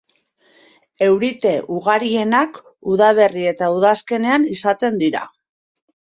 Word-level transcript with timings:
Eurite 1.07 1.49
ugarienak 1.75 2.57
udaberri 2.93 3.43
eta 3.51 3.67
udazkenean 3.75 4.47
izaten 4.55 4.97
dira. 5.05 5.23